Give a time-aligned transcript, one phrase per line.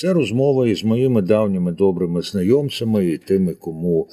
[0.00, 4.08] Це розмова із моїми давніми добрими знайомцями і тими, кому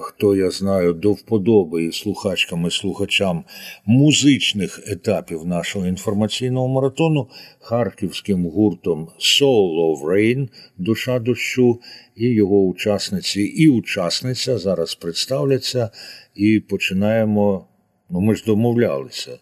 [0.00, 3.44] хто я знаю до вподоби і слухачкам і слухачам
[3.86, 7.28] музичних етапів нашого інформаційного маратону
[7.60, 10.48] харківським гуртом Soul of Rain
[10.78, 11.80] Душа дощу
[12.16, 15.90] і його учасниці і учасниця зараз представляться
[16.34, 17.66] і починаємо.
[18.10, 19.38] Ну, ми ж домовлялися.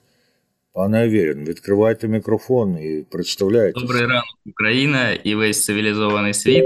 [0.77, 3.81] Пане Авєрін, відкривайте мікрофон і представляйте.
[3.81, 6.65] Добрий ранок, Україна і весь цивілізований світ.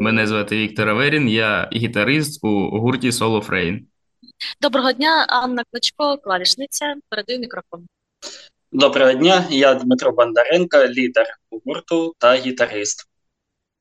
[0.00, 3.80] Мене звати Віктор Аверін, я гітарист у гурті Solo Frame.
[4.60, 6.94] Доброго дня, Анна Кличко, клавішниця.
[7.08, 7.86] Передаю мікрофон.
[8.72, 11.26] Доброго дня, я Дмитро Бондаренко, лідер
[11.64, 13.04] гурту та гітарист.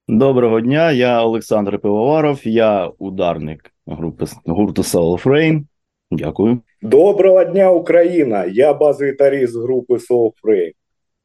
[0.07, 5.63] Доброго дня, я Олександр Пивоваров, я ударник групи гурту Soul Frame.
[6.11, 6.59] Дякую.
[6.81, 8.45] Доброго дня, Україна!
[8.45, 10.71] Я баз-гітаріст групи Soul Frame.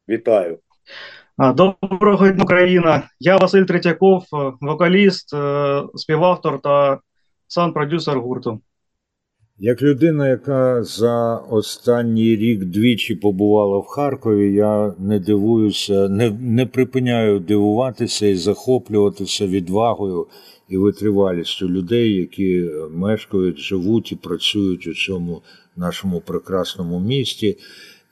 [0.09, 0.57] Вітаю.
[1.37, 3.03] Доброго дня, Україна!
[3.19, 4.23] Я Василь Третьяков,
[4.61, 6.99] вокаліст, е, співавтор та
[7.47, 8.59] сам продюсер гурту.
[9.57, 16.65] Як людина, яка за останній рік двічі побувала в Харкові, я не дивуюся, не, не
[16.65, 20.27] припиняю дивуватися і захоплюватися відвагою
[20.69, 25.41] і витривалістю людей, які мешкають, живуть і працюють у цьому
[25.75, 27.57] нашому прекрасному місті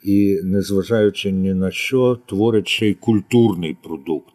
[0.02, 4.32] і, незважаючи ні на що, творять ще й культурний продукт.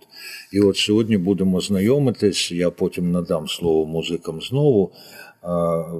[0.53, 4.91] І от сьогодні будемо знайомитись, я потім надам слово музикам знову.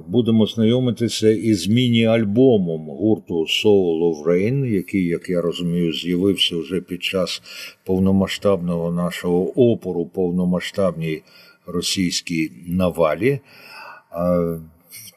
[0.06, 7.02] Будемо знайомитися із міні-альбомом гурту Soul of Rain, який, як я розумію, з'явився вже під
[7.02, 7.42] час
[7.84, 11.22] повномасштабного нашого опору, повномасштабній
[11.68, 13.40] російській навалі.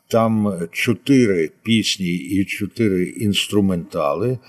[0.08, 4.40] Там чотири пісні і чотири інструментали,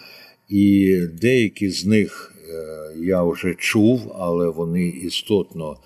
[0.48, 5.76] і деякі з них е, я вже чув, але вони істотно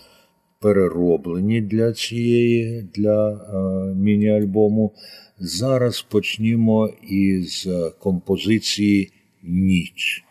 [0.61, 4.93] перероблені для цієї для е, міні-альбому.
[5.39, 7.69] Зараз почнімо із
[7.99, 9.13] композиції
[9.43, 10.25] Ніч.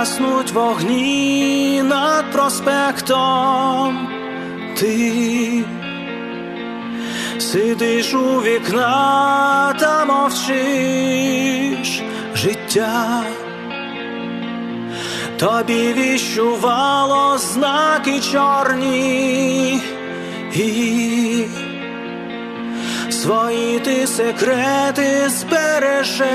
[0.00, 4.08] Гаснуть вогні над проспектом,
[4.78, 5.64] ти
[7.38, 12.02] сидиш у вікна та мовчиш
[12.34, 13.22] життя.
[15.38, 19.80] Тобі віщувало знаки чорні
[20.54, 21.44] і
[23.10, 26.30] свої ти секрети збережеш.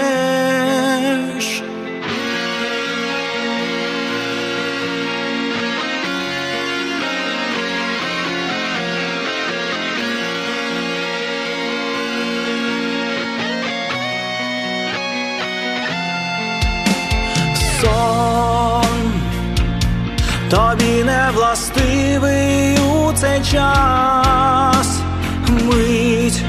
[21.36, 25.00] Властивий у цей час.
[25.48, 26.44] Мить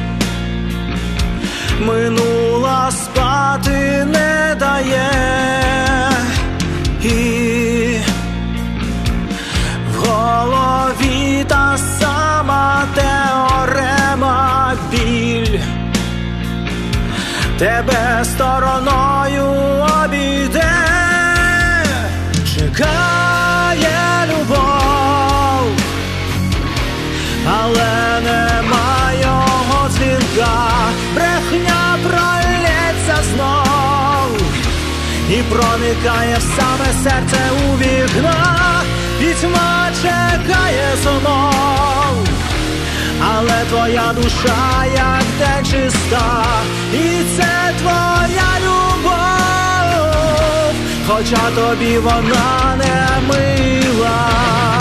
[1.81, 5.11] минула спати не дає.
[7.03, 7.99] І
[9.93, 15.61] в голові та сама теорема біль
[17.59, 18.96] тебе стороною
[37.07, 38.83] серце у вікна,
[39.19, 42.29] пітьма чекає знов,
[43.21, 46.45] але твоя душа як те чиста,
[46.93, 49.15] і це твоя любов,
[51.07, 54.76] хоча тобі вона не мила.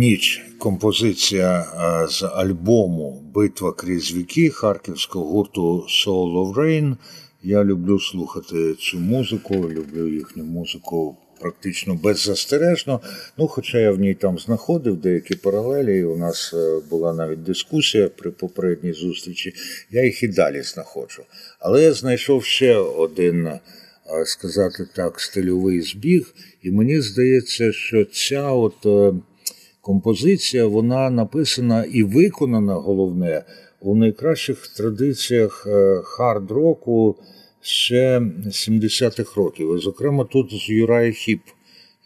[0.00, 6.96] Ніч композиція е, з альбому Битва крізь віки харківського гурту Soul of Rain.
[7.42, 13.00] Я люблю слухати цю музику, люблю їхню музику практично беззастережно.
[13.38, 17.42] Ну, хоча я в ній там знаходив деякі паралелі, і у нас е, була навіть
[17.42, 19.54] дискусія при попередній зустрічі.
[19.90, 21.22] Я їх і далі знаходжу.
[21.58, 23.60] Але я знайшов ще один, е,
[24.24, 28.86] сказати так, стильовий збіг, і мені здається, що ця от.
[29.80, 33.44] Композиція вона написана і виконана, головне,
[33.80, 37.16] у найкращих традиціях е, хард-року
[37.60, 39.78] ще 70-х років.
[39.78, 41.40] Зокрема, тут з Юрай Хіп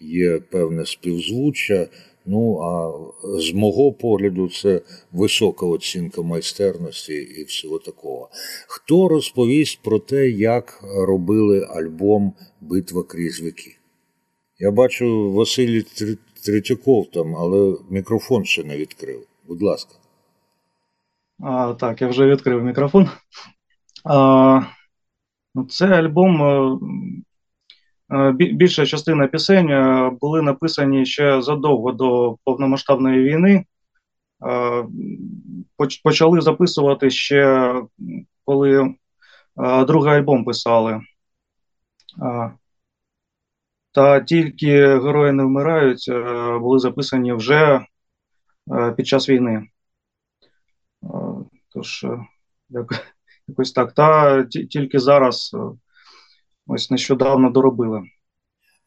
[0.01, 1.89] є певне співзвуччя.
[2.27, 2.93] Ну, а
[3.41, 4.81] з мого погляду, це
[5.13, 8.29] висока оцінка майстерності і всього такого.
[8.69, 13.77] Хто розповість про те, як робили альбом Битва крізь віки?
[14.59, 19.27] Я бачу Василій Тр- Третьяков там, але мікрофон ще не відкрив.
[19.49, 19.95] Будь ласка.
[21.43, 23.09] А, так, я вже відкрив мікрофон.
[24.05, 24.61] А,
[25.55, 26.43] ну, це альбом.
[26.43, 26.79] е,
[28.17, 33.65] е, бі- Більша частина пісень е, були написані ще задовго до повномасштабної війни.
[36.05, 37.75] Почали записувати ще
[38.45, 38.95] коли
[39.87, 41.01] другий альбом писали.
[43.95, 47.87] Та тільки герої не вмирають, е, були записані вже
[48.75, 49.69] е, під час війни.
[51.05, 51.09] Е,
[51.69, 52.07] Тож,
[52.69, 53.15] як-
[53.49, 53.93] якось так.
[53.93, 55.57] Та тільки зараз,
[56.67, 58.03] ось нещодавно доробили.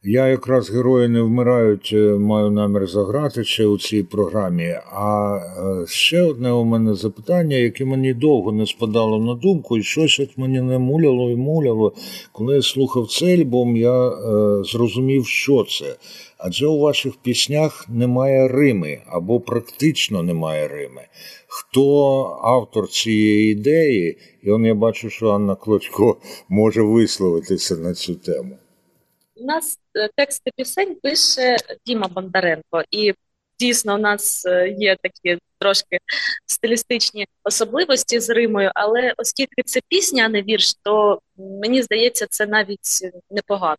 [0.02, 4.76] Я якраз герої не вмирають, е, маю намір заграти ще у цій програмі.
[4.92, 9.82] А е, ще одне у мене запитання, яке мені довго не спадало на думку, і
[9.82, 11.92] щось от мені не муляло і муляло.
[12.32, 15.96] Коли я слухав цей альбом, я е, зрозумів, що це.
[16.38, 21.02] Адже у ваших піснях немає рими або практично немає рими.
[21.46, 24.16] Хто автор цієї ідеї?
[24.42, 26.16] І он я бачу, що Анна Клочко
[26.48, 28.58] може висловитися на цю тему.
[29.40, 31.56] У нас е, тексти пісень пише
[31.86, 33.14] Діма Бондаренко, і
[33.58, 35.98] дійсно у нас е, є такі трошки
[36.46, 42.46] стилістичні особливості з Римою, але оскільки це пісня, а не вірш, то мені здається, це
[42.46, 43.76] навіть непогано,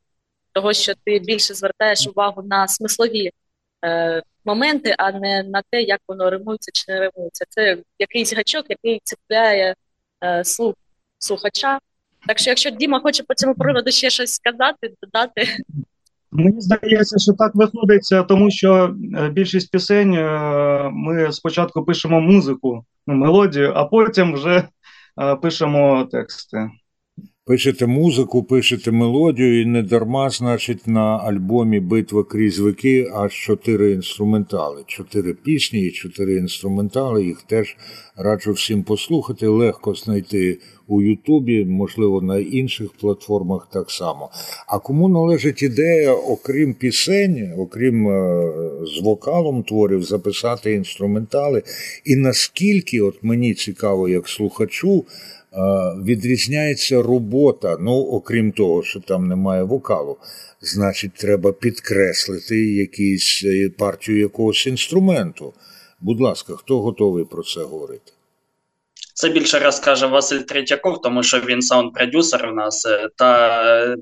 [0.52, 3.32] того що ти більше звертаєш увагу на смислові
[3.86, 7.46] е, моменти, а не на те, як воно римується чи не римується.
[7.50, 9.76] Це якийсь гачок, який цепляє
[10.24, 10.76] е, слух
[11.20, 11.80] слухача.
[12.28, 15.48] Так що, якщо Діма хоче по цьому приводу ще щось сказати, додати,
[16.32, 22.86] Мені здається, що так виходить, тому що е, більшість пісень е, ми спочатку пишемо музику,
[23.08, 24.68] ну, мелодію, а потім вже
[25.22, 26.70] е, пишемо тексти.
[27.50, 33.92] Пишете музику, пишете мелодію, і не дарма, значить, на альбомі Битва крізь віки аж чотири
[33.92, 34.84] інструментали.
[34.88, 37.26] Чотири пісні і чотири інструментали.
[37.26, 37.78] Їх теж
[38.18, 39.48] раджу всім послухати.
[39.48, 44.30] Легко знайти у Ютубі, можливо, на інших платформах так само.
[44.68, 48.52] А кому належить ідея, окрім пісень, окрім е,
[48.86, 51.64] з вокалом творів, записати інструментали?
[52.06, 55.06] І наскільки, от мені цікаво, як слухачу,
[56.04, 60.18] відрізняється робота, ну, окрім того, що там немає вокалу,
[60.62, 65.54] значить, треба підкреслити якийсь е, партію якогось інструменту.
[66.00, 68.12] Будь ласка, хто готовий про це говорити?
[69.14, 73.96] Це більше розкаже Василь Третьяков, тому що він саунд-продюсер у нас, е, та е,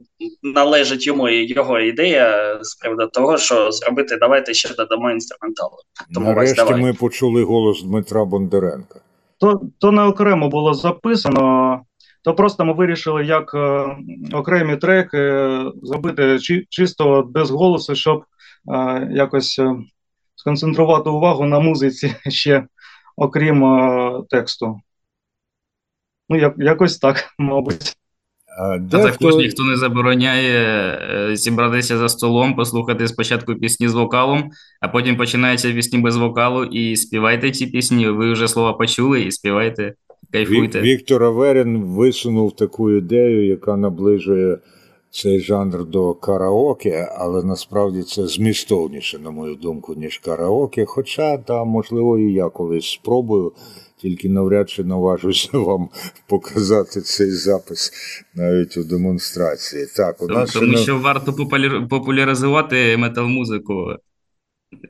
[0.44, 5.78] належить йому і його ідея з приводу того, що зробити, давайте ще додамо інструменталу.
[6.14, 9.00] Тому Нарешті ми почули голос Дмитра Бондаренка.
[9.40, 11.82] То, то не окремо було записано,
[12.24, 13.98] то просто ми вирішили, як е,
[14.34, 15.18] окремі треки
[15.84, 18.26] зробити чи, чисто без голосу, щоб
[18.74, 19.76] е, якось е,
[20.36, 22.68] сконцентрувати увагу на музиці ще
[23.16, 24.82] окрім е, тексту.
[26.30, 27.98] Ну, як, якось так, мабуть.
[28.58, 30.60] А Та також дехто, ніхто не забороняє
[31.30, 34.50] е, зібратися за столом, послухати спочатку пісні з вокалом,
[34.82, 38.10] а потім починаються пісні без вокалу, і співайте ці пісні.
[38.10, 40.82] Ви вже слова почули, і співайте, Вік- кайфуйте.
[40.82, 44.58] Віктор Аверін висунув таку ідею, яка наближує
[45.12, 50.86] цей жанр до караоке, але насправді це змістовніше, на мою думку, ніж караоке.
[50.86, 53.52] Хоча, та, можливо, і я колись спробую,
[54.02, 55.90] тільки навряд чи наважуся вам
[56.30, 57.92] показати цей запис
[58.36, 59.86] навіть у демонстрації.
[59.96, 61.34] Так, у Тому, нас тому не- що варто
[61.90, 63.96] популяризувати метал-музику.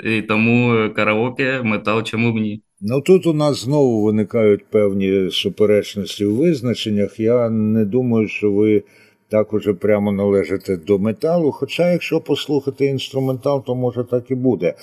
[0.04, 2.62] І тому караоке, метал, чому б ні?
[2.82, 7.20] Ну тут у нас знову виникають певні суперечності у визначеннях.
[7.20, 8.84] Я не думаю, що ви
[9.30, 11.52] так уже прямо належати до металу.
[11.52, 14.74] Хоча, якщо послухати інструментал, то може так і буде.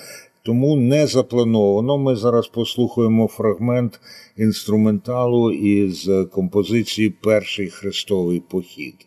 [0.43, 1.99] Тому не заплановано.
[1.99, 4.01] Ми зараз послухаємо фрагмент
[4.37, 9.07] інструменталу із композиції Перший хрестовий похід.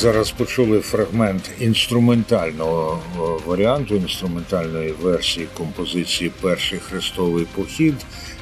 [0.00, 3.02] Зараз почули фрагмент інструментального
[3.46, 7.94] варіанту, інструментальної версії композиції Перший хрестовий похід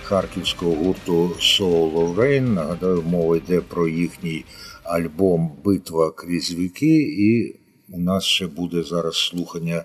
[0.02, 1.28] харківського гурту
[1.60, 2.40] of Rain.
[2.40, 4.44] Нагадаю, мова йде про їхній
[4.84, 7.56] альбом Битва крізь віки, і
[7.88, 9.84] у нас ще буде зараз слухання,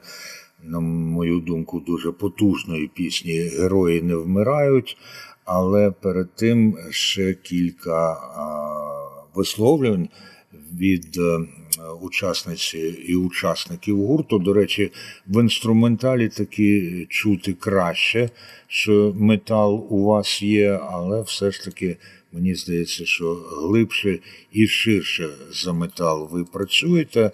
[0.63, 4.97] на мою думку, дуже потужної пісні Герої не вмирають.
[5.45, 8.17] Але перед тим ще кілька
[9.35, 10.09] висловлювань
[10.79, 11.39] від е,
[12.01, 12.77] учасниці
[13.07, 14.39] і учасників гурту.
[14.39, 14.91] До речі,
[15.27, 18.29] в інструменталі таки чути краще,
[18.67, 21.97] що метал у вас є, але все ж таки
[22.31, 24.19] мені здається, що глибше
[24.51, 27.31] і ширше за метал ви працюєте.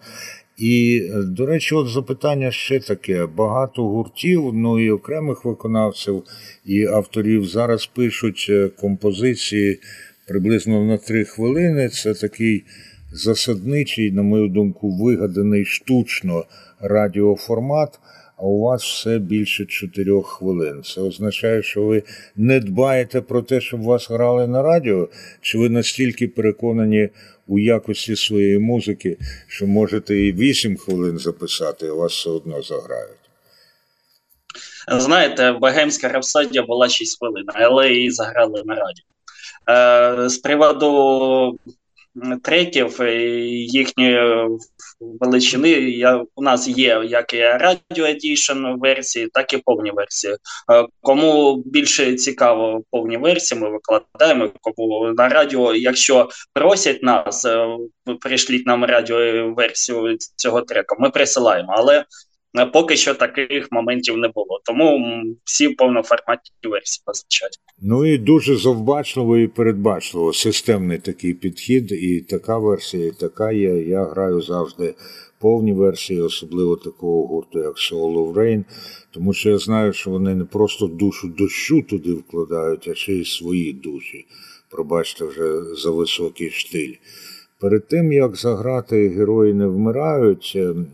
[0.60, 6.24] І, е, до речі, от запитання ще таке: багато гуртів, ну і окремих виконавців
[6.66, 9.80] і авторів зараз пишуть е, композиції
[10.28, 11.90] приблизно на три хвилини.
[11.90, 12.64] Це такий
[13.12, 16.46] засадничий, на мою думку, вигаданий штучно
[16.80, 18.00] радіоформат.
[18.38, 20.84] А у вас все більше чотирьох хвилин.
[20.84, 22.04] Це означає, що ви
[22.36, 25.10] не дбаєте про те, щоб вас грали на радіо,
[25.42, 27.10] чи ви настільки переконані
[27.48, 33.20] у якості своєї музики, що можете і вісім хвилин записати, а вас все одно заграють.
[34.98, 39.06] Знаєте, Богемська рапсодія була 6 хвилин, але її заграли на радіо.
[39.70, 41.60] Е, з приводу
[42.44, 43.00] треків
[43.74, 44.48] їхньої
[45.00, 50.34] величини, я, у нас є як і радіо едішн версії, так і повні версії.
[50.72, 54.52] Е, Кому більше цікаво повні версії, ми викладаємо.
[54.62, 57.68] Кому на радіо, якщо просять нас, е,
[58.22, 61.74] прийшліть нам радіоверсію цього трека, ми присилаємо.
[61.78, 62.06] Але е,
[62.74, 64.62] поки що таких моментів не було.
[64.66, 65.00] Тому
[65.44, 67.60] всі в повноформатні версії позначають.
[67.82, 70.34] Ну і дуже завбачливо і передбачливо.
[70.34, 73.82] Системний такий підхід, і така версія, і така є.
[73.82, 74.94] Я граю завжди
[75.40, 78.64] повні версії, особливо такого гурту, як Soul of Rain,
[79.12, 83.26] тому що я знаю, що вони не просто душу дощу туди вкладають, а ще й
[83.26, 84.26] свої душі.
[84.70, 86.94] Пробачте вже за високий штиль.
[87.62, 90.88] Перед тим як заграти герої не вмирають, е, м,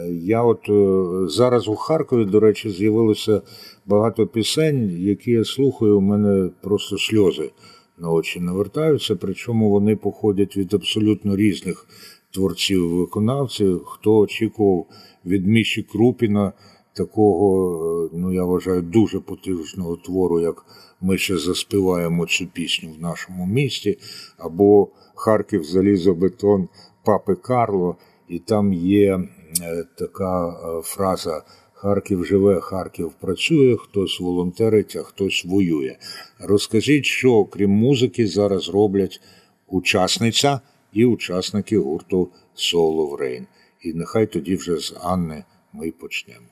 [0.00, 3.42] е, я от е, зараз у Харкові, до речі, з'явилося
[3.86, 7.50] багато пісень, які я слухаю, у мене просто сльози
[7.98, 9.16] на очі навертаються.
[9.16, 11.86] Причому вони походять від абсолютно різних
[12.30, 13.84] творців і виконавців.
[13.84, 14.86] Хто очікував
[15.26, 16.52] від Міші Крупіна
[16.92, 20.64] такого, е, ну я вважаю, дуже потужного твору, як
[21.00, 23.98] ми ще заспіваємо цю пісню в нашому місті,
[24.38, 26.68] або Харків залізобетон
[27.04, 27.96] Папи Карло,
[28.28, 29.14] і там є
[29.62, 31.42] е, така е, фраза.
[31.78, 35.96] Харків живе, Харків працює, хтось волонтерить, а хтось воює.
[36.38, 39.20] Розкажіть, що окрім музики зараз роблять
[39.66, 40.60] учасниця
[40.92, 43.46] і учасники гурту Soul of Rain.
[43.82, 46.46] І нехай тоді вже з Анни ми почнемо.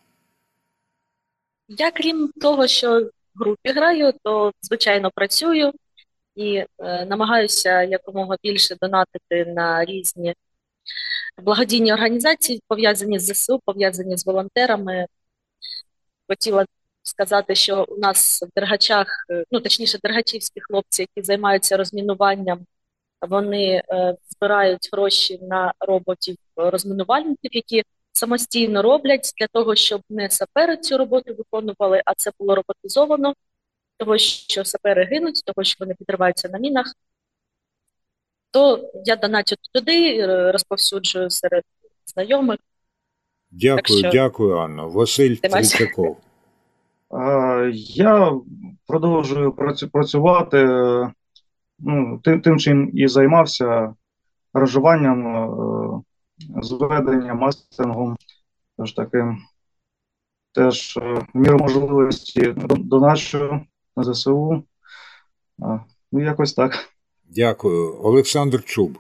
[1.69, 5.73] Я, крім того, що групі граю, то звичайно працюю
[6.35, 6.67] і е,
[7.07, 10.35] намагаюся якомога більше донатити на різні
[11.43, 15.07] благодійні організації, пов'язані з ЗСУ, пов'язані з волонтерами.
[16.29, 16.67] Хотіла
[17.03, 22.67] сказати, що у нас в Дергачах, е, ну точніше, дергачівські хлопці, які займаються розмінуванням,
[23.21, 30.77] вони е, збирають гроші на роботів розмінувальників, які самостійно роблять для того, щоб не сапери
[30.77, 33.35] цю роботу виконували, а це було роботизовано,
[33.97, 36.95] того, що сапери гинуть, того, що вони підриваються на мінах.
[38.51, 41.63] То я донатю туди, е, розповсюджую серед
[42.07, 42.59] знайомих.
[43.51, 44.85] Дякую, що- дякую, Анна.
[44.85, 45.37] Василь.
[47.15, 48.33] Е, Я
[48.87, 49.53] продовжую
[49.93, 51.13] працювати е,
[51.79, 53.95] ну, тим, тим, чим і займався
[54.53, 56.05] аранжуванням,
[56.41, 58.17] е, зведенням, мастерингом,
[58.79, 59.39] тож таким.
[60.55, 63.61] Теж е, в міру можливості дон- доначу
[63.97, 64.63] на ЗСУ.
[66.13, 66.89] Ну, якось так.
[67.25, 68.01] Дякую.
[68.03, 68.99] Олександр Чуб.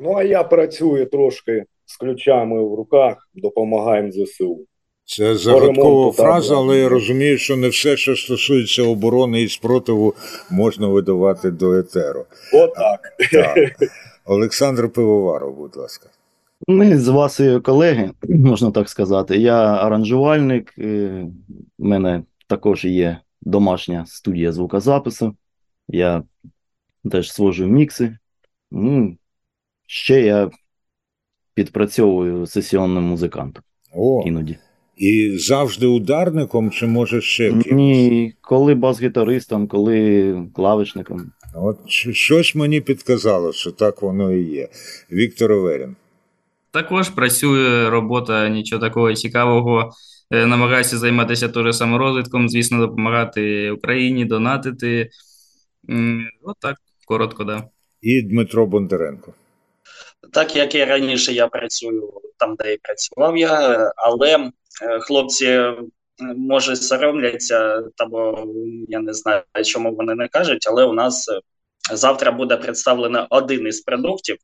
[0.00, 4.66] Ну а я працюю трошки з ключами в руках, допомагаємо ЗСУ.
[5.04, 6.68] Це загадкова ремонту фраза, табору.
[6.68, 10.14] але я розумію, що не все, що стосується оборони і спротиву,
[10.50, 12.24] можна видавати до етеру.
[12.54, 13.00] Отак.
[13.32, 13.58] Так.
[14.24, 16.10] Олександр Пивоваров, будь ласка.
[16.68, 19.38] Ми з вас колеги, можна так сказати.
[19.38, 21.28] Я аранжувальник, в
[21.78, 25.36] мене також є домашня студія звукозапису.
[25.88, 26.22] Я
[27.10, 28.18] теж свожу мікси.
[28.70, 29.16] Ну,
[29.86, 30.50] ще я
[31.54, 33.62] підпрацьовую сесіонним музикантом
[33.94, 34.56] О, іноді.
[34.96, 37.66] і завжди ударником, чи може ще кимось?
[37.72, 41.32] Ні, коли бас-гітаристом, коли клавишником.
[41.54, 41.78] От
[42.12, 44.68] щось мені підказало, що так воно і є.
[45.12, 45.96] Віктор Оверін.
[46.76, 49.90] Також працює робота, нічого такого цікавого.
[50.30, 55.10] Е, Намагаюся займатися теж саморозвитком, звісно, допомагати Україні, донатити.
[56.42, 57.64] От так, коротко, да.
[58.00, 59.34] І Дмитро Бондаренко.
[60.32, 64.50] Так як і раніше я працюю там, де і працював я, але е,
[65.00, 65.60] хлопці
[66.36, 68.46] може соромляться, або
[68.88, 71.40] я не знаю, чому вони не кажуть, але у нас е,
[71.96, 74.36] завтра буде представлено один із продуктів,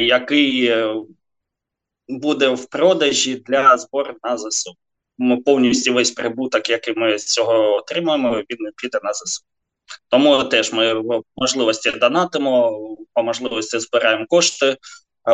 [0.00, 0.74] який
[2.08, 4.74] буде в продажі для збору на ЗСУ.
[5.20, 9.42] М, Повністю весь прибуток, який ми з цього отримаємо, він піде на ЗСУ.
[10.08, 12.78] Тому теж ми в можливості донатимо,
[13.14, 14.76] по можливості збираємо кошти е,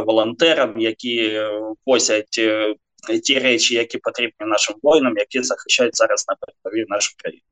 [0.01, 2.75] волонтерам, які е, возять е,
[3.25, 7.43] ті речі, які потрібні нашим воїнам, які захищають зараз на передовій нашу країну.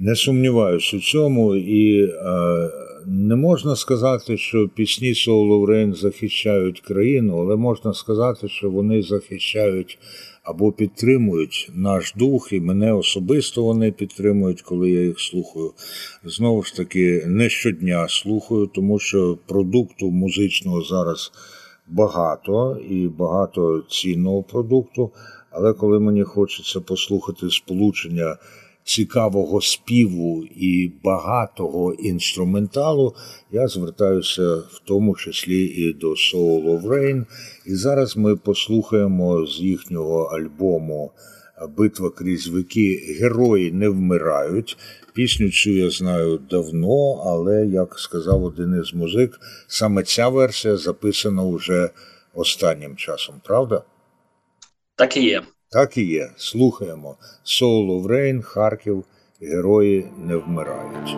[0.00, 2.70] Не сумніваюся у цьому, і е,
[3.06, 9.98] не можна сказати, що пісні of захищають країну, але можна сказати, що вони захищають
[10.42, 15.72] або підтримують наш дух, і мене особисто вони підтримують, коли я їх слухаю.
[16.24, 21.32] Знову ж таки, не щодня слухаю, тому що продукту музичного зараз
[21.88, 25.10] багато і багато цінного продукту.
[25.50, 28.36] Але коли мені хочеться послухати сполучення
[28.88, 33.14] цікавого співу і багатого інструменталу,
[33.50, 37.24] я звертаюся в тому числі і до Soul of Rain.
[37.66, 41.12] І зараз ми послухаємо з їхнього альбому
[41.76, 44.76] Битва крізь віки Герої не вмирають.
[45.14, 51.42] Пісню цю я знаю давно, але, як сказав один із музик, саме ця версія записана
[51.42, 51.90] вже
[52.34, 53.82] останнім часом, правда?
[54.96, 55.42] Так і є.
[55.70, 56.30] Так і є.
[56.36, 57.16] Слухаємо.
[57.44, 59.04] Soul Врейн, Харків,
[59.40, 61.16] герої не вмирають.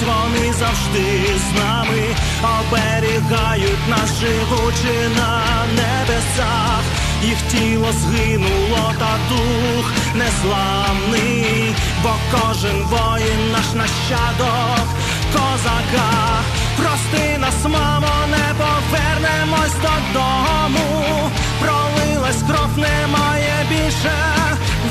[0.00, 2.02] Вмирають, вони завжди з нами
[2.42, 6.82] оберігають нас, живучи на небесах.
[7.22, 14.86] Їх тіло згинуло, та дух незламний, бо кожен воїн наш нащадок,
[15.32, 16.42] козака.
[16.76, 21.30] Прости нас, мамо, не повернемось додому.
[21.60, 24.12] Пролилась кров, немає більше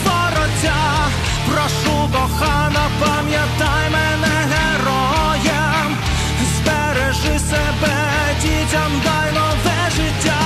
[0.06, 1.09] вороття.
[1.52, 5.98] Прошу, кохана, пам'ятай мене героєм,
[6.56, 7.98] збережи себе,
[8.42, 10.42] дітям дай нове життя.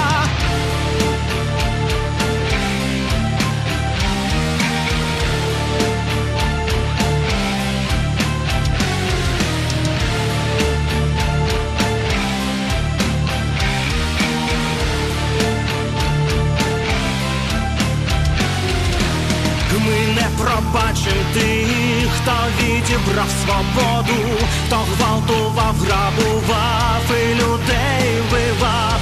[20.43, 24.19] Ми не пробачим тих, хто відібрав свободу,
[24.67, 28.99] хто гвалтував, грабував і людей вбивав,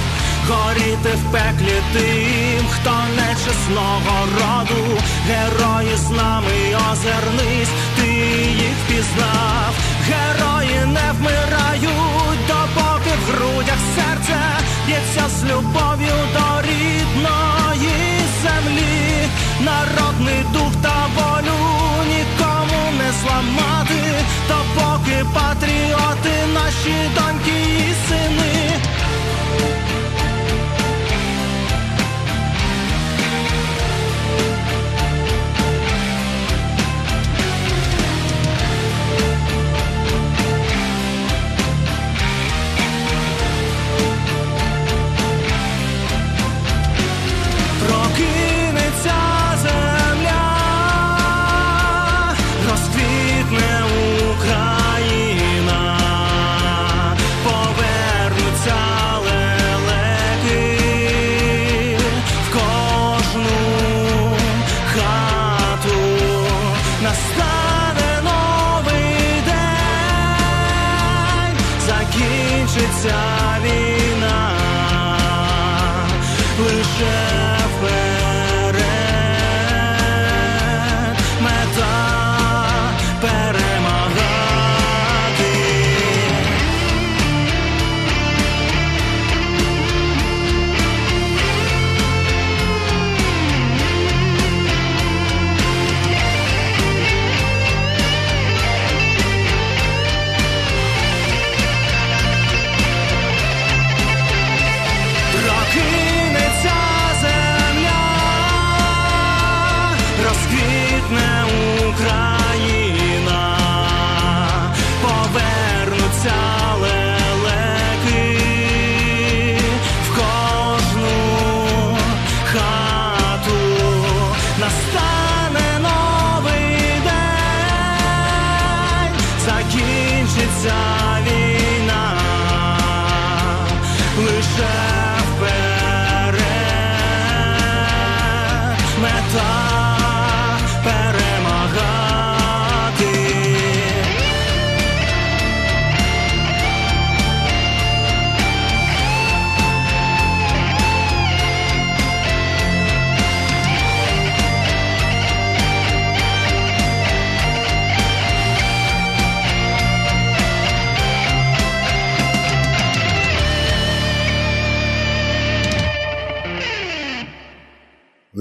[0.48, 9.74] горіти в пеклі тим, хто нечесного роду, герої з нами озирнись, ти їх пізнав,
[10.08, 14.36] герої не вмирають, допоки в грудях серце
[14.86, 18.11] б'ється з любов'ю до рідної
[19.64, 21.58] народний дух та волю
[22.08, 24.02] нікому не зламати,
[24.48, 28.80] допоки патріоти наші доньки і сини.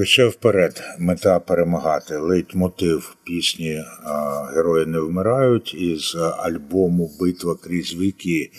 [0.02, 2.18] Лише вперед мета перемагати.
[2.18, 3.84] Лейтмотив пісні
[4.56, 8.52] Герої не вмирають із альбому Битва крізь віки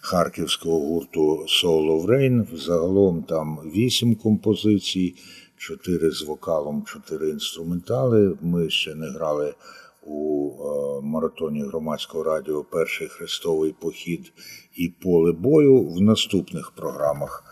[0.00, 2.46] харківського гурту Soul of Rain.
[2.56, 5.14] Загалом там вісім композицій,
[5.56, 8.36] чотири з вокалом, чотири інструментали.
[8.40, 9.54] Ми ще не грали
[10.02, 14.32] у е, маратоні громадського радіо Перший хрестовий похід
[14.76, 15.82] і поле бою.
[15.82, 17.44] В наступних програмах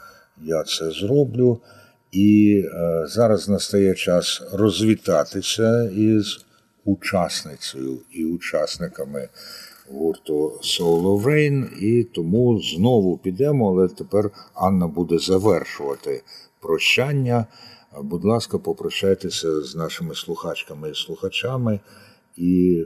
[0.42, 1.60] я це зроблю.
[2.12, 6.44] І е, зараз настає час розвітатися із
[6.84, 9.28] учасницею і учасниками
[9.90, 16.22] гурту Soul Rain, і тому знову підемо, але тепер Анна буде завершувати
[16.60, 17.46] прощання.
[18.02, 21.80] Будь ласка, попрощайтеся з нашими слухачками і слухачами
[22.36, 22.84] і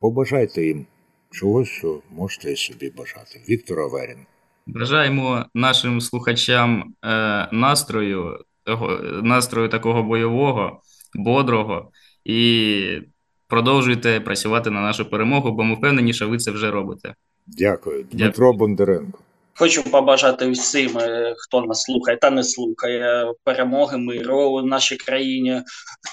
[0.00, 0.86] побажайте їм
[1.30, 3.44] чогось, що можете собі бажати.
[3.48, 4.26] Віктор Аверін.
[4.66, 10.80] Бажаємо нашим слухачам е, настрою, того, настрою такого бойового,
[11.14, 11.90] бодрого
[12.24, 13.02] і
[13.48, 17.14] продовжуйте працювати на нашу перемогу, бо ми впевнені, що ви це вже робите.
[17.46, 18.04] Дякую.
[18.12, 19.18] Дмитро Бондаренко.
[19.54, 25.62] Хочу побажати всім, е, хто нас слухає та не слухає, перемоги, миру в нашій країні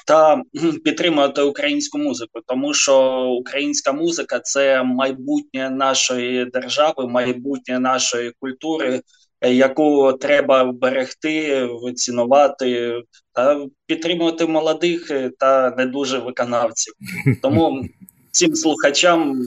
[0.07, 0.41] та
[0.83, 9.01] підтримувати українську музику, тому що українська музика це майбутнє нашої держави, майбутнє нашої культури,
[9.41, 13.01] яку треба берегти, цінувати
[13.33, 16.93] та підтримувати молодих е, та не дуже виконавців.
[17.41, 17.85] Тому
[18.31, 19.41] всім слухачам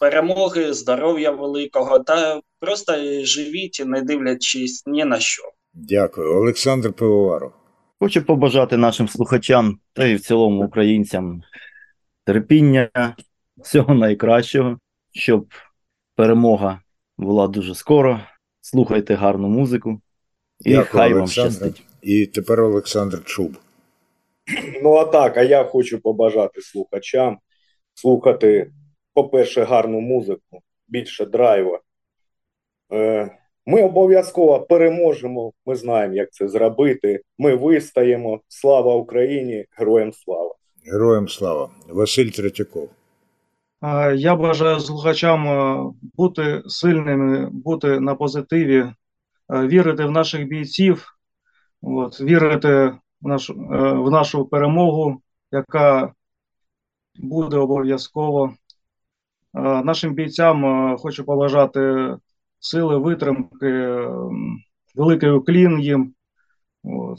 [0.00, 5.42] перемоги, здоров'я великого та просто живіть, не дивлячись ні на що.
[5.74, 7.52] Дякую, Олександр Пивоваров.
[8.00, 11.42] Хочу побажати нашим слухачам та й в цілому українцям
[12.24, 12.90] терпіння,
[13.56, 14.78] всього найкращого,
[15.12, 15.46] щоб
[16.14, 16.80] перемога
[17.18, 18.20] була дуже скоро.
[18.60, 20.00] Слухайте гарну музику
[20.60, 21.82] і Дякую, хай вам щастить.
[22.02, 23.56] І тепер Олександр Чуб.
[24.82, 27.38] Ну а так, а я хочу побажати слухачам
[27.94, 28.72] слухати,
[29.14, 31.80] по-перше, гарну музику, більше драйва.
[32.92, 33.30] Е,
[33.66, 35.52] Ми обов'язково переможемо.
[35.66, 37.20] Ми знаємо, як це зробити.
[37.38, 38.40] Ми вистаємо.
[38.48, 39.64] Слава Україні!
[39.70, 40.54] Героям слава!
[40.92, 41.70] Героям слава.
[41.88, 42.88] Василь Третьяков.
[44.14, 48.94] Я бажаю слухачам е, бути сильними, бути на позитиві, е,
[49.48, 51.06] вірити в наших бійців,
[51.82, 55.22] от, вірити в нашу, е, в нашу перемогу,
[55.52, 56.12] яка
[57.18, 58.54] буде обов'язково.
[59.56, 62.14] Е, Нашим бійцям е, хочу побажати
[62.60, 64.58] сили, витримки, м,
[64.94, 66.14] великий уклін їм.
[66.84, 67.18] От.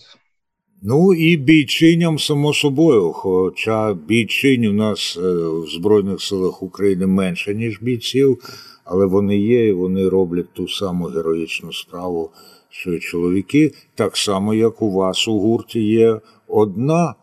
[0.82, 7.56] Ну і бійчиням, само собою, хоча бійчинь у нас е, в Збройних силах України менше,
[7.56, 8.38] ніж бійців,
[8.84, 12.32] але вони є і вони роблять ту саму героїчну справу,
[12.69, 17.15] що й чоловіки, так само, як у вас у гурті є одна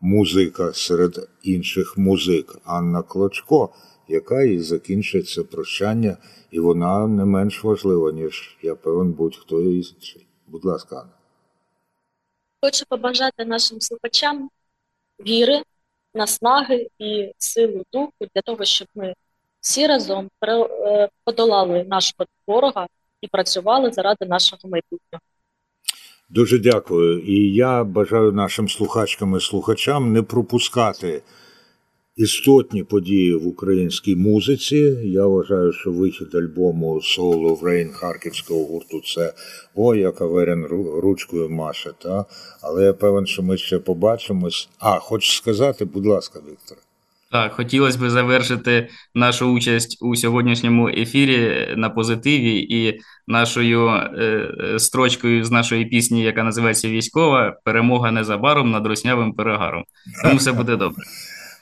[0.00, 3.68] музика серед інших музик, Анна Клочко,
[4.08, 6.16] яка і закінчить це прощання,
[6.50, 10.26] і вона не менш важлива, ніж я певен будь-хто інший.
[10.46, 11.12] Будь ласка, Анна.
[12.62, 14.50] Хочу побажати нашим слухачам
[15.20, 15.62] віри,
[16.14, 19.14] наснаги і силу духу для того, щоб ми
[19.60, 22.86] всі разом е, подолали нашого ворога
[23.20, 25.22] і працювали заради нашого майбутнього.
[26.28, 27.20] Дуже дякую.
[27.20, 31.22] І я бажаю нашим слухачкам і слухачам не пропускати
[32.16, 34.76] істотні події в українській музиці.
[35.04, 39.32] Я вважаю, що вихід альбому Soul of Rain харківського гурту це
[39.74, 40.66] ой, як Аверін
[41.02, 41.90] ручкою маше.
[41.98, 42.24] Та?
[42.62, 44.68] Але я певен, що ми ще побачимось.
[44.78, 46.78] А, хочеш сказати, будь ласка, Віктор.
[47.30, 54.78] Так, хотілося б завершити нашу участь у сьогоднішньому ефірі на позитиві і нашою е, е,
[54.78, 59.84] строчкою з нашої пісні, яка називається Військова, перемога незабаром над руснявим перегаром.
[60.22, 61.02] Тому все буде добре.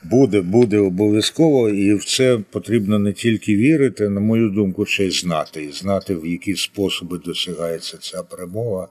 [0.05, 5.11] Буде, буде обов'язково, і в це потрібно не тільки вірити, на мою думку, ще й
[5.11, 5.65] знати.
[5.65, 8.88] І знати, в які способи досягається ця перемога,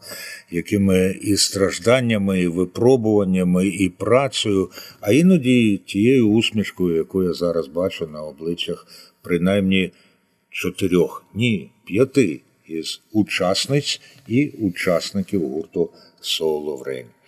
[0.51, 4.69] якими і стражданнями, і випробуваннями, і працею,
[5.01, 8.87] а іноді тією усмішкою, яку я зараз бачу на обличчях
[9.21, 9.91] принаймні
[10.49, 15.89] чотирьох, ні, п'яти із учасниць і учасників гурту.
[16.23, 17.20] А,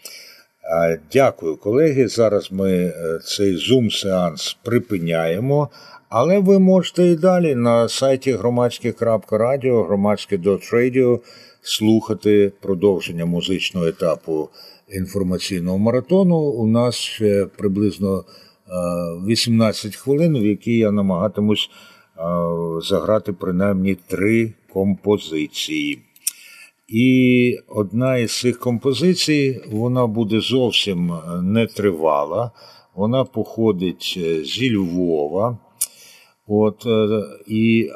[1.13, 2.07] Дякую, колеги.
[2.07, 5.69] Зараз ми е, цей зум-сеанс припиняємо,
[6.09, 11.19] але ви можете і далі на сайті громадське.радіо, громадське.радіо
[11.61, 14.49] слухати продовження музичного етапу
[14.89, 16.37] інформаційного маратону.
[16.37, 18.71] У нас ще приблизно е,
[19.27, 22.21] 18 хвилин, в які я намагатимусь е,
[22.81, 26.01] заграти принаймні три композиції.
[26.87, 32.51] І одна із цих композицій вона буде зовсім е, нетривала.
[32.95, 35.57] Вона походить е, зі Львова.
[36.47, 37.89] От, е, і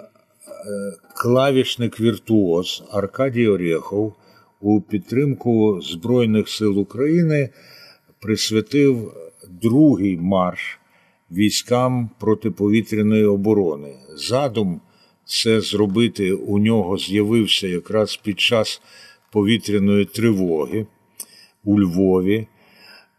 [1.16, 4.14] клавішник віртуоз Аркадій Орєхов
[4.62, 7.50] у підтримку Збройних сил України
[8.22, 9.14] присвятив
[9.62, 10.80] другий марш
[11.32, 13.96] військам протиповітряної оборони.
[14.16, 14.82] Задум
[15.28, 18.82] це зробити у нього з'явився якраз під час
[19.32, 20.88] повітряної тривоги
[21.64, 22.48] у Львові.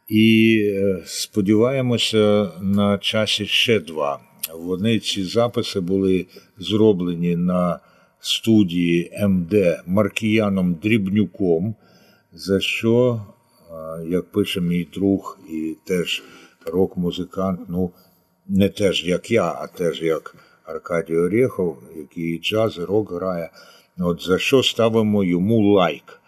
[0.08, 4.20] І е, сподіваємося, на часі ще два.
[4.54, 6.26] Вони ці записи були
[6.58, 7.80] зроблені на
[8.20, 9.54] студії МД
[9.86, 11.74] Маркіяном Дрібнюком,
[12.32, 13.22] за що,
[13.70, 16.22] е, як пише мій друг і теж
[16.66, 17.92] рок-музикант, ну
[18.48, 20.36] не теж як я, а теж як
[20.68, 23.50] Аркадій Орєхов, який джаз рок грає.
[23.98, 26.20] От за що ставимо йому лайк.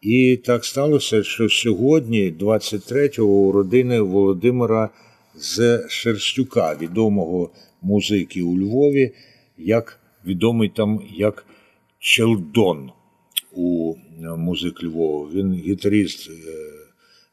[0.00, 4.90] І так сталося, що сьогодні, 23-го, у родини Володимира
[5.34, 7.50] з Шерстюка, відомого
[7.82, 9.12] музики у Львові,
[9.58, 11.46] як відомий там як
[11.98, 12.90] Челдон
[13.52, 13.94] у
[14.36, 15.30] музик Львова.
[15.34, 16.32] Він гітарист, е,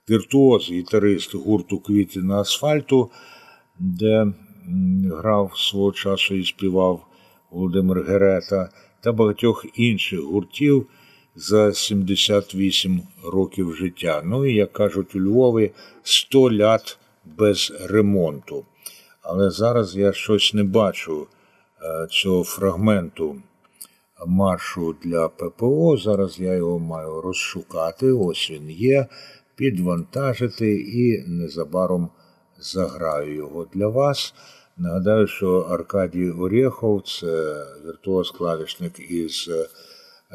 [0.09, 3.09] віртуоз, гітарист гурту Квіти на асфальту,
[3.79, 4.33] де
[5.17, 7.05] грав свого часу і співав
[7.51, 8.69] Володимир Герета,
[9.01, 10.87] та багатьох інших гуртів
[11.35, 14.21] за 78 років життя.
[14.25, 15.71] Ну і, як кажуть у Львові,
[16.03, 18.65] 100 лят без ремонту.
[19.21, 21.27] Але зараз я щось не бачу
[21.81, 23.35] е, цього фрагменту
[24.27, 25.97] маршу для ППО.
[25.97, 28.11] Зараз я його маю розшукати.
[28.11, 29.07] Ось він є,
[29.55, 32.09] підвантажити і незабаром
[32.59, 34.33] заграю його для вас.
[34.81, 39.49] Нагадаю, що Аркадій Орєхов це віртуоз клавішник із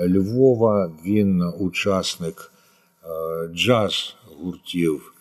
[0.01, 0.93] Львова.
[1.05, 2.53] Він учасник
[3.55, 5.15] джаз гуртів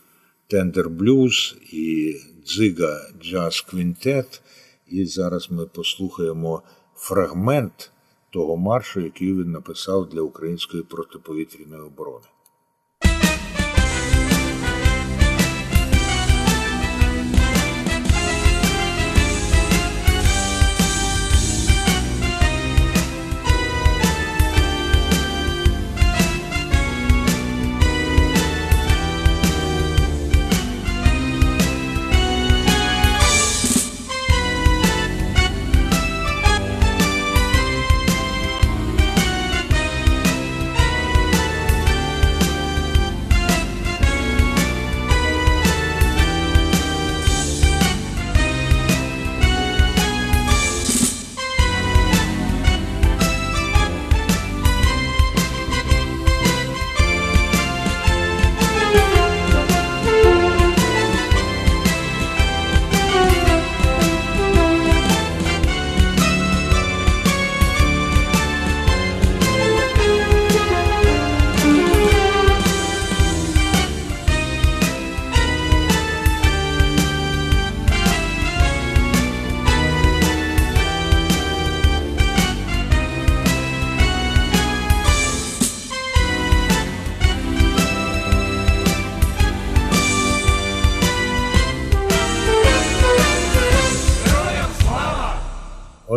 [0.47, 4.41] Тендер Блюз і Дзига Джаз Квінтет.
[4.87, 6.61] І зараз ми послухаємо
[6.95, 7.91] фрагмент
[8.29, 12.25] того маршу, який він написав для української протиповітряної оборони.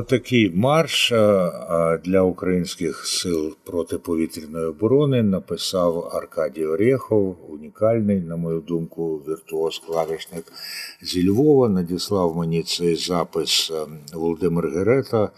[0.08, 1.10] Отакий марш
[2.04, 10.44] для українських сил протиповітряної оборони написав Аркадій Орєхов, унікальний, на мою думку, віртуоз клавішник
[11.02, 11.68] зі Львова.
[11.68, 13.72] Надіслав мені цей запис
[14.14, 15.30] Володимир Герета,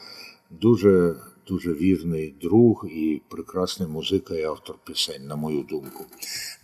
[0.50, 1.14] дуже
[1.48, 6.04] дуже вірний друг і прекрасний музика і автор пісень, на мою думку.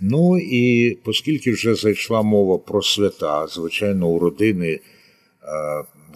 [0.00, 4.80] Ну і оскільки вже зайшла мова про свята, звичайно, у родини.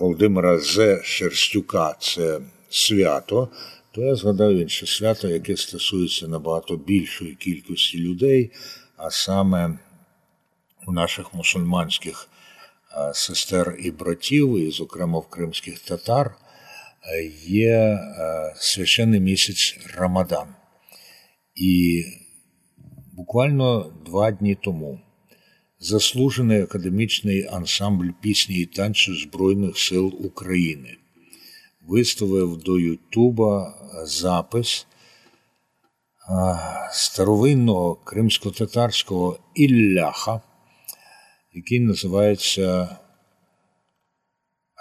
[0.00, 1.00] Володимира З.
[1.02, 3.48] Шерстюка це свято,
[3.92, 8.50] то я згадаю інше свято, яке стосується набагато більшої кількості людей,
[8.96, 9.78] а саме
[10.86, 12.28] у наших мусульманських
[13.14, 16.34] сестер і братів, і, зокрема, в кримських татар,
[17.46, 17.98] є
[18.56, 20.54] священний місяць Рамадан.
[21.54, 22.04] І
[23.12, 25.00] буквально два дні тому
[25.80, 30.96] заслужений академічний ансамбль пісні і танцю Збройних сил України.
[31.80, 34.86] Виставив до Ютуба запис
[36.92, 40.40] старовинного кримсько-татарського Ілляха,
[41.52, 42.96] який називається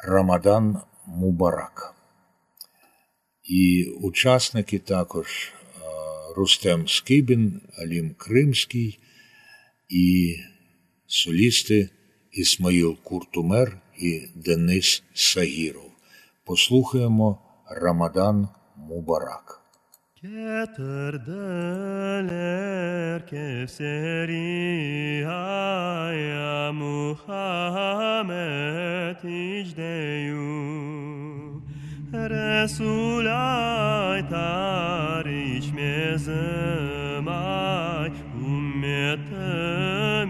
[0.04, 1.96] Рамадан Мубарак.
[3.44, 5.54] І учасники також
[6.36, 9.00] Рустем Скибін, Алім Кримський
[9.90, 10.36] і
[11.10, 11.90] солісти
[12.32, 15.92] Ісмаїл Куртумер і Денис Сагіров.
[16.46, 17.40] Послухаємо
[17.82, 18.48] Рамадан
[18.78, 19.56] Мубарак.
[20.24, 21.30] Getirdiler
[23.30, 28.40] Kevseri ya Muhammed
[29.24, 30.52] icdeyu
[32.12, 38.12] Resul aytar içmezim ay
[38.48, 40.29] Ümmetim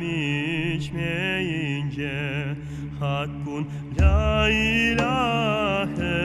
[0.89, 2.55] içmeyince
[2.99, 3.67] Hakkun
[3.99, 6.15] la ilahe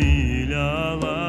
[0.00, 1.21] illallahu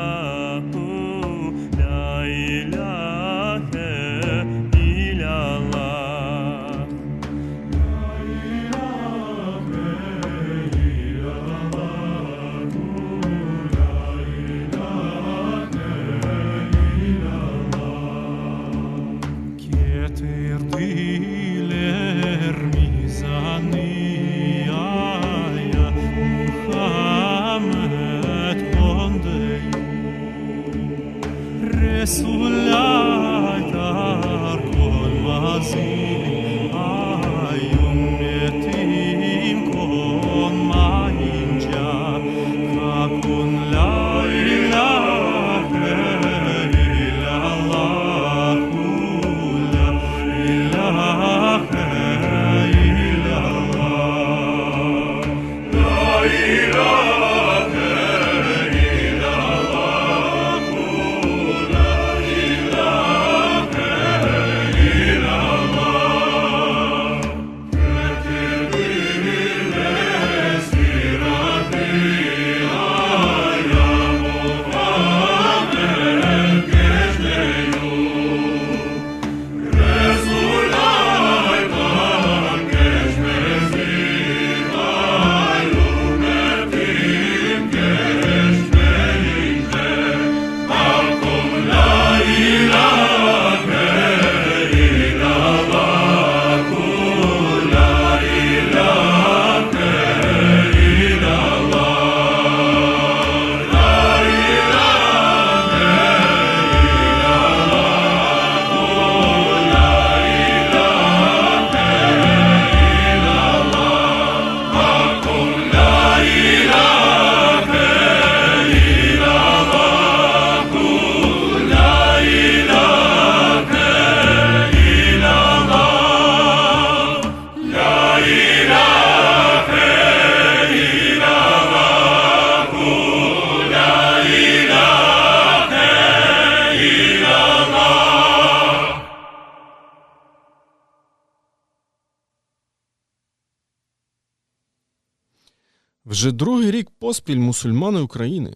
[146.23, 148.55] Вже другий рік поспіль мусульмани України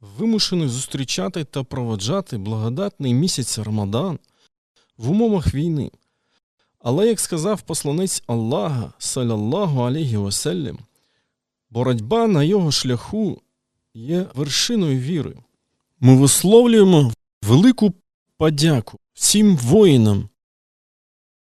[0.00, 4.18] вимушені зустрічати та проводжати благодатний місяць Рамадан
[4.96, 5.90] в умовах війни.
[6.78, 10.78] Але, як сказав посланець Аллаха, саляллаху алейхі васеллям,
[11.70, 13.42] боротьба на його шляху
[13.94, 15.36] є вершиною віри.
[16.00, 17.94] Ми висловлюємо велику
[18.36, 20.28] подяку всім воїнам,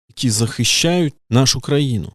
[0.09, 2.13] які захищають нашу країну.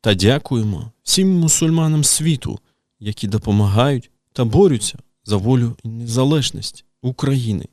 [0.00, 2.58] Та дякуємо всім мусульманам світу,
[2.98, 7.64] які допомагають та борються за волю і незалежність України.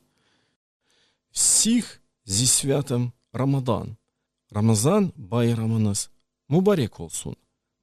[1.32, 3.96] Всіх зі святом Рамадан.
[4.52, 6.10] Рамазан байрамınız
[6.50, 7.36] mübarek olsun.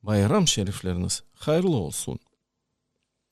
[0.03, 2.19] Bayram şerifleriniz hayırlı olsun.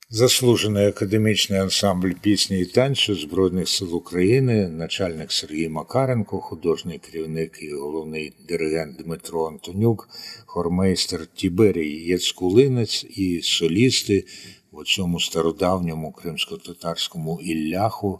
[0.09, 7.73] Заслужений академічний ансамбль пісні і танцю Збройних сил України, начальник Сергій Макаренко, художній керівник і
[7.73, 10.09] головний диригент Дмитро Антонюк,
[10.45, 14.25] хормейстер Тіберій Єцкулинець і солісти
[14.71, 18.19] в цьому стародавньому кримсько-татарському Ілляху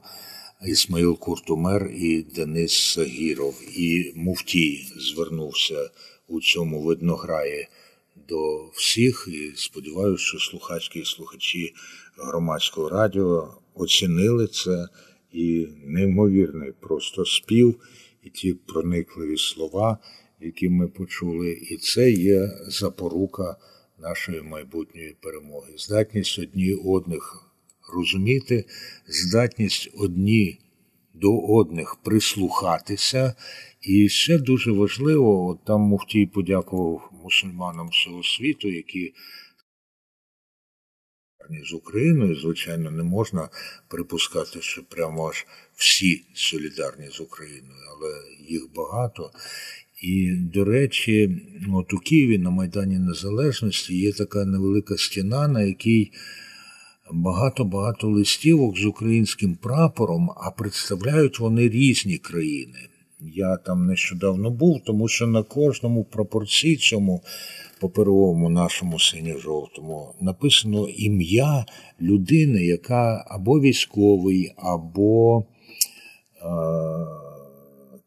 [0.66, 3.62] Ісмаїл Куртумер і Денис Сагіров.
[3.78, 5.90] І Муфтій звернувся
[6.28, 7.68] у цьому виднограї
[8.30, 11.74] до всіх і сподіваюся, що слухачки і слухачі
[12.18, 14.88] громадського радіо оцінили це
[15.32, 17.76] і неймовірний просто спів,
[18.24, 19.98] і ті проникливі слова,
[20.42, 21.52] які ми почули.
[21.52, 23.56] І це є запорука
[24.00, 25.74] нашої майбутньої перемоги.
[25.78, 27.44] Здатність одні одних
[27.94, 28.66] розуміти,
[29.08, 30.60] здатність одні
[31.14, 33.34] до одних прислухатися.
[33.82, 39.14] І ще дуже важливо, от там Муфтій подякував мусульманам всього світу, які
[41.70, 43.50] з Україною, звичайно, не можна
[43.88, 48.10] припускати, що прямо аж всі солідарні з Україною, але
[48.50, 49.32] їх багато.
[50.02, 51.42] І, до речі,
[51.74, 56.12] от у Києві на Майдані Незалежності є така невелика стіна, на якій
[57.12, 62.80] багато-багато листівок з українським прапором, а представляють вони різні країни.
[63.20, 67.24] Я там нещодавно був, тому що на кожному прапорці цьому
[67.80, 71.66] паперовому нашому синьо-жовтому написано ім'я
[72.02, 75.46] людини, яка або військовий, або е,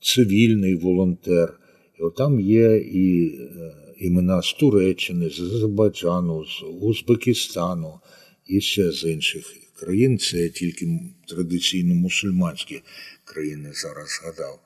[0.00, 1.60] цивільний волонтер.
[1.98, 8.00] І отам є і е, імена з Туреччини, з Азербайджану, з Узбекистану
[8.46, 10.18] і ще з інших країн.
[10.18, 12.80] Це тільки традиційно мусульманські
[13.24, 14.60] країни зараз згадав.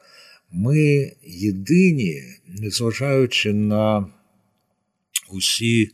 [0.57, 4.07] Ми єдині, незважаючи на
[5.31, 5.91] усі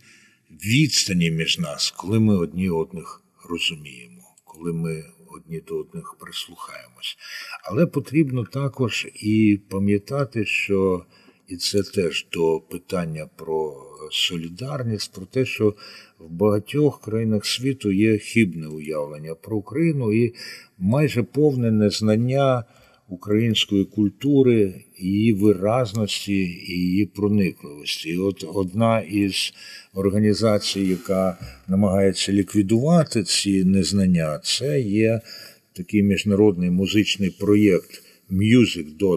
[0.51, 7.19] відстані між нас, коли ми одні одних розуміємо, коли ми одні до одних прислухаємось.
[7.65, 11.05] Але потрібно також і пам'ятати, що
[11.49, 15.75] і це теж до питання про солідарність, про те, що
[16.19, 20.35] в багатьох країнах світу є хибне уявлення про Україну і
[20.79, 22.65] майже повне незнання
[23.11, 28.09] української культури, її виразності і її проникливості.
[28.09, 29.53] І от одна із
[29.95, 31.39] організацій, яка
[31.69, 35.21] намагається ліквідувати ці незнання, це є
[35.73, 39.09] такий міжнародний музичний проєкт music.ua.war,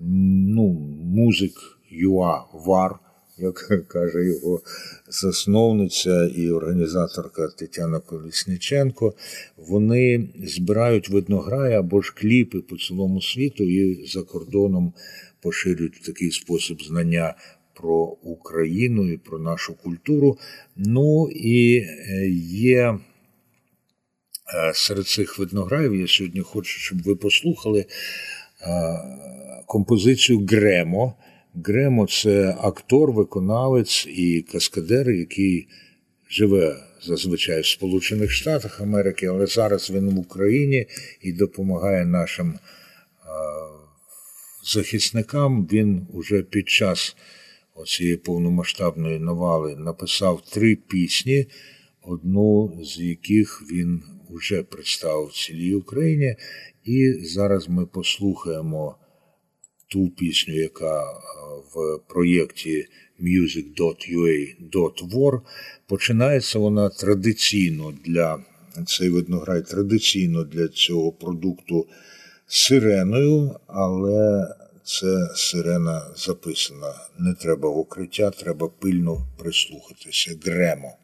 [0.00, 0.94] ну,
[2.66, 2.98] var,
[3.38, 4.60] як каже його
[5.08, 9.14] засновниця і організаторка Тетяна Колісниченко,
[9.56, 14.92] вони збирають виднограї або ж кліпи по цілому світу і за кордоном
[15.40, 17.34] поширюють в такий спосіб знання
[17.74, 20.38] про Україну і про нашу культуру.
[20.76, 21.86] Ну і
[22.52, 22.98] є.
[24.74, 27.86] Серед цих виднограїв я сьогодні хочу, щоб ви послухали
[29.66, 31.14] композицію Гремо.
[31.54, 35.68] Гремо це актор, виконавець і каскадер, який
[36.30, 40.86] живе зазвичай в Сполучених Штатах Америки, але зараз він в Україні
[41.20, 42.58] і допомагає нашим
[44.64, 45.68] захисникам.
[45.72, 47.16] Він уже під час
[47.86, 51.46] цієї повномасштабної навали написав три пісні,
[52.02, 56.36] одну з яких він вже представив цілій Україні.
[56.84, 58.96] І зараз ми послухаємо
[59.88, 61.04] ту пісню, яка
[61.74, 62.86] в проєкті
[63.20, 65.40] music.ua.war.
[65.86, 68.38] Починається вона традиційно для
[68.86, 71.86] цей виднограй традиційно для цього продукту
[72.46, 76.94] сиреною, але це сирена записана.
[77.18, 80.36] Не треба укриття, треба пильно прислухатися.
[80.44, 80.96] Гремо.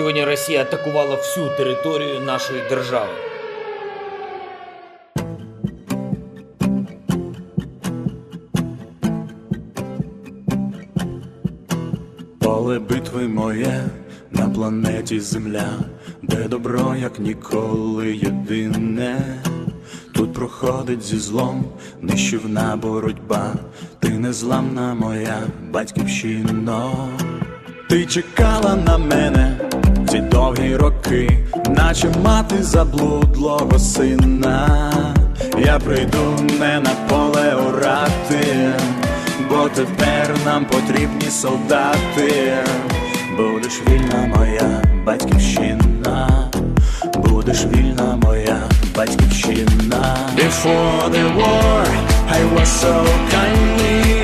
[0.00, 3.12] Сьогодні Росія атакувала всю територію нашої держави.
[12.38, 13.84] Поле битви моє
[14.30, 15.68] на планеті Земля,
[16.22, 19.42] де добро, як ніколи єдине.
[20.14, 21.64] Тут проходить зі злом
[22.00, 23.54] нищівна боротьба,
[23.98, 27.08] ти незламна моя батьківщино.
[27.88, 29.69] Ти чекала на мене
[30.10, 31.38] ці довгі роки,
[31.68, 34.68] наче мати заблудлого сина.
[35.58, 38.72] Я прийду не на поле орати,
[39.48, 42.54] бо тепер нам потрібні солдати.
[43.36, 46.28] Будеш вільна моя батьківщина,
[47.14, 48.60] будеш вільна моя
[48.96, 50.16] батьківщина.
[50.36, 51.86] Before the war
[52.38, 52.94] I was so
[53.32, 54.19] kindly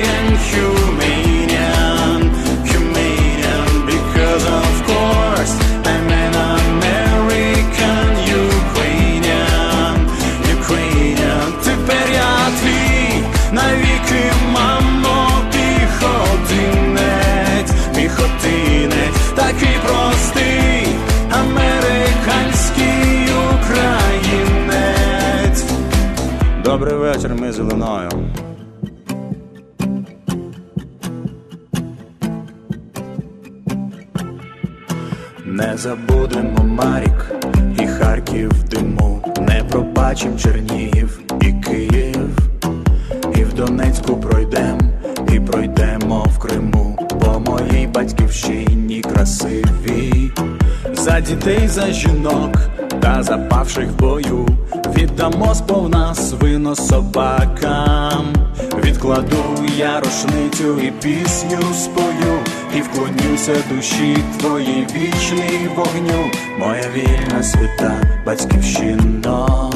[60.67, 62.39] рушницю і пісню спою,
[62.75, 69.71] і вклонюся душі твоїй вічній вогню, моя вільна свята, батьківщино,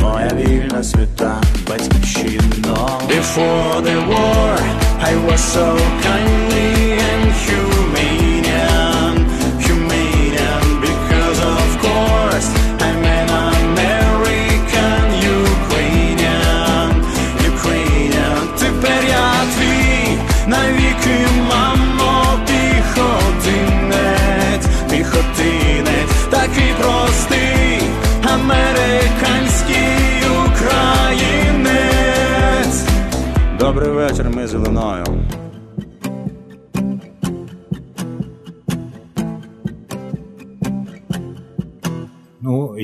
[0.00, 3.00] моя вільна свята, батьківщино.
[3.08, 4.58] Before the war,
[5.10, 5.66] I was so
[6.04, 7.69] kindly and humane,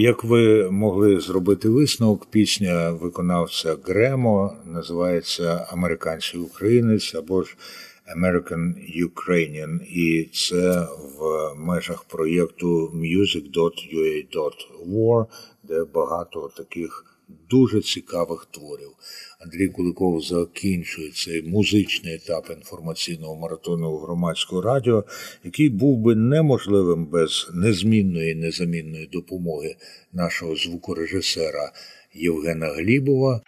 [0.07, 7.57] як ви могли зробити висновок, пісня виконавця Гремо називається Американський українець або ж
[8.17, 8.75] American
[9.09, 10.87] Ukrainian, і це
[11.19, 11.21] в
[11.57, 14.07] межах проєкту music.ua.war,
[15.63, 17.06] де багато таких
[17.51, 18.91] дуже цікавих творів.
[19.41, 25.05] Андрій Куликов закінчує цей музичний етап інформаційного маратону громадського радіо,
[25.45, 29.77] який був би неможливим без незмінної незамінної допомоги
[30.13, 31.73] нашого звукорежисера
[32.15, 33.41] Євгена Глібова.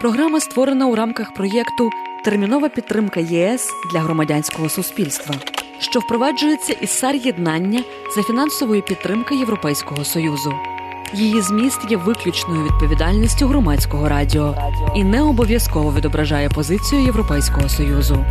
[0.00, 1.90] Програма створена у рамках проєкту
[2.24, 5.34] Термінова підтримка ЄС для громадянського суспільства,
[5.78, 7.82] що впроваджується із сар єднання
[8.14, 10.52] за фінансової підтримки Європейського союзу.
[11.14, 14.54] Її зміст є виключною відповідальністю громадського радіо
[14.96, 18.24] і не обов'язково відображає позицію Європейського союзу.